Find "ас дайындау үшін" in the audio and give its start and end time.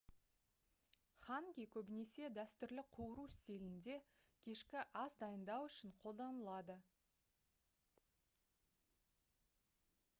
5.01-5.93